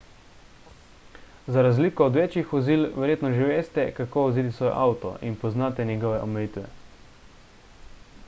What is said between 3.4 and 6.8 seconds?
veste kako voziti svoj avto in poznate njegove omejitve